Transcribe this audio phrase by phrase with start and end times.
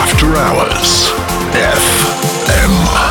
[0.00, 1.10] After Hours.
[1.58, 3.07] FM.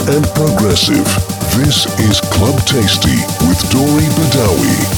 [0.00, 1.04] And progressive.
[1.56, 4.95] This is Club Tasty with Dori Badawi.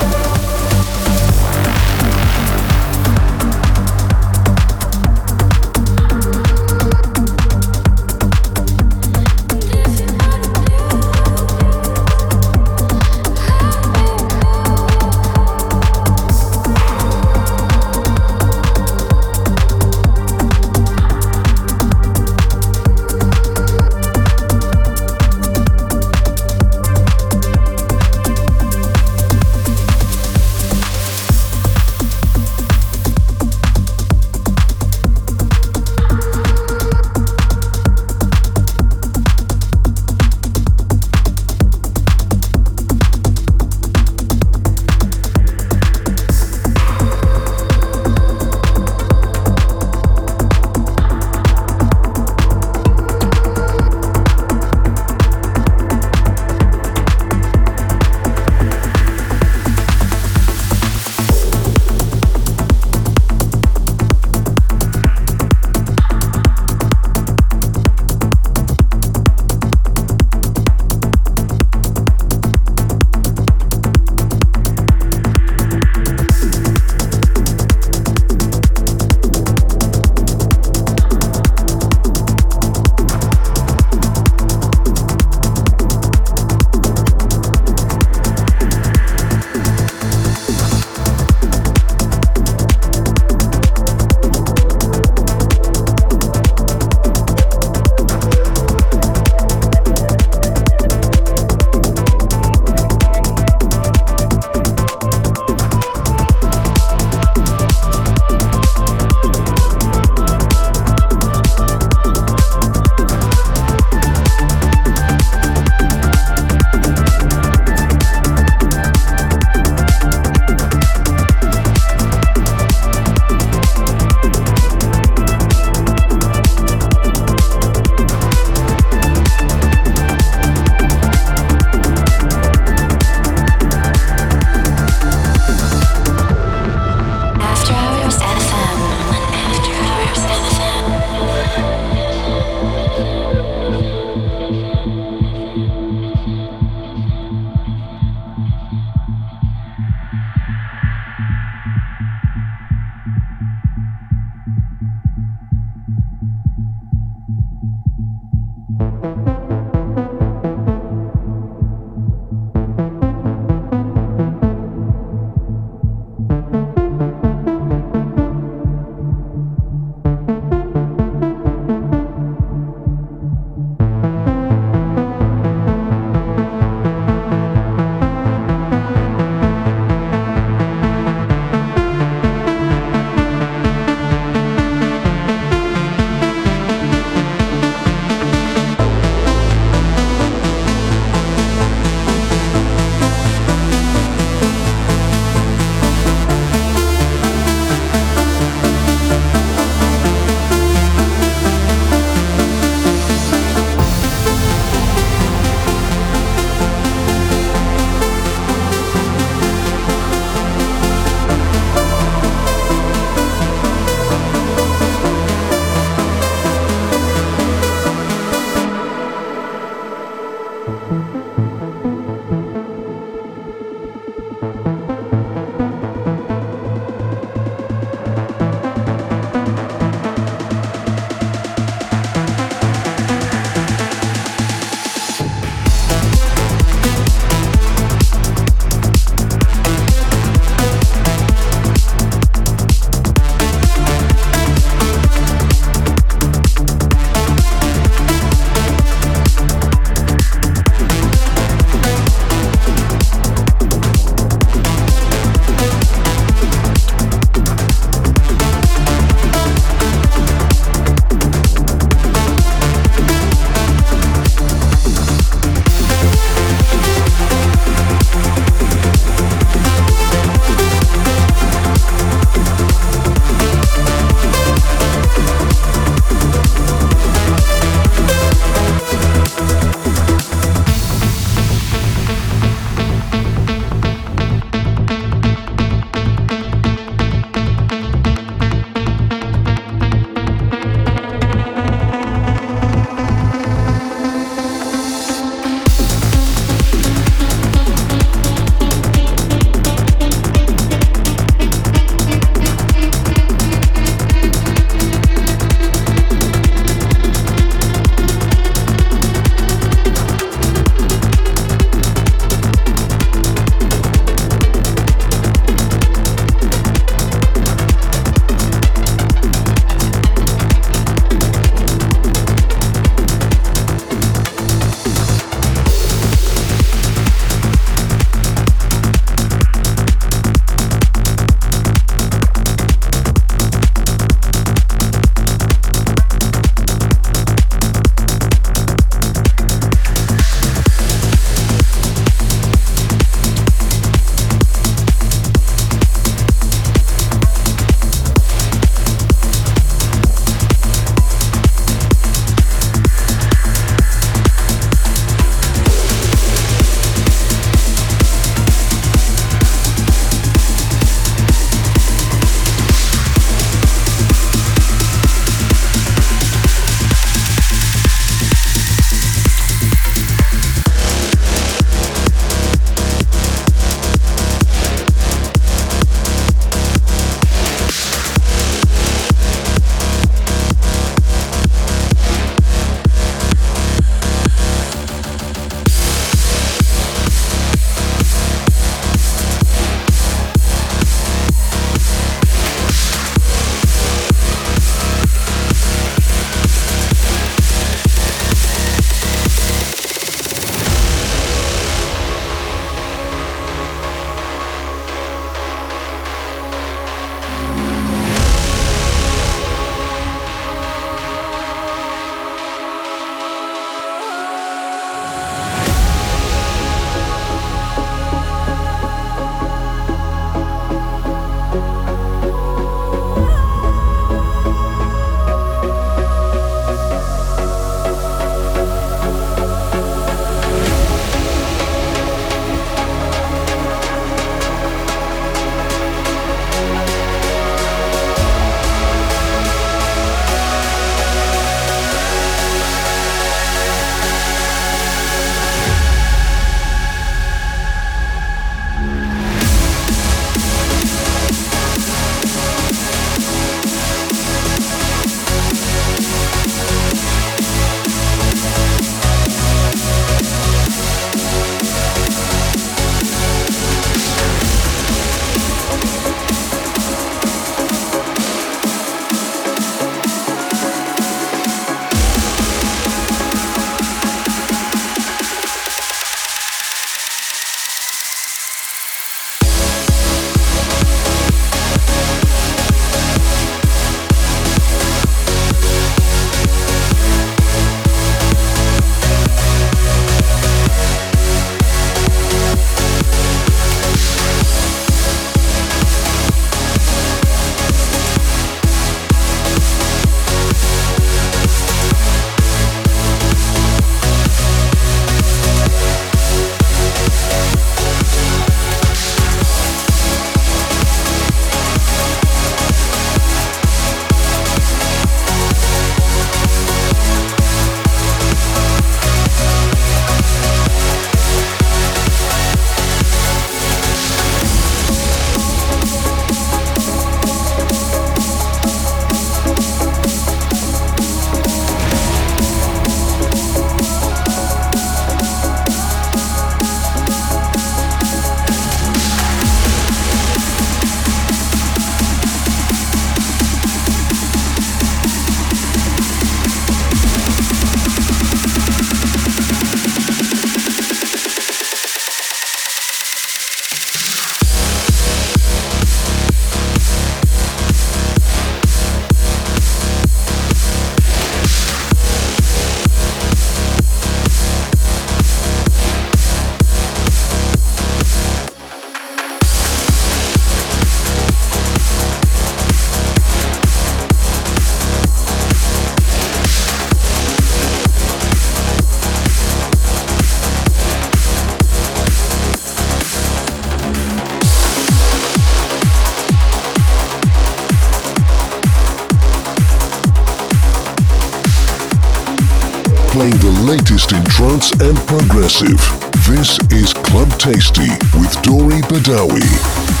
[595.17, 595.77] Progressive.
[596.25, 600.00] This is Club Tasty with Dori Badawi.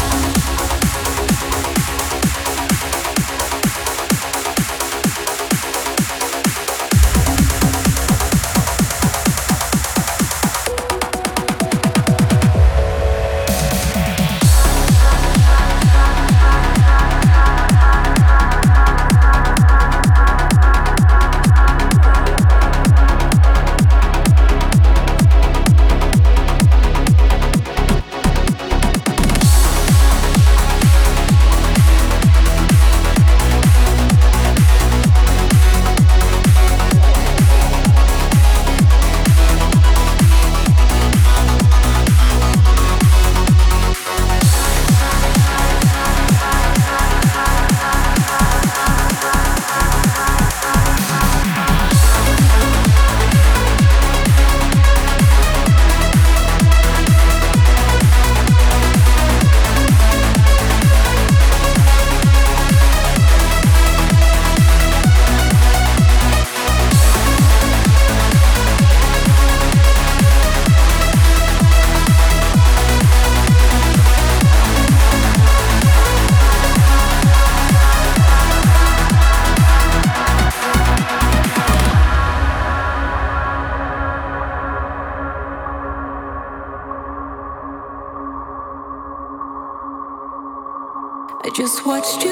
[92.01, 92.30] watched you.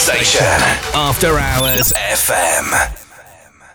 [0.00, 0.44] Station.
[0.94, 2.79] After Hours FM.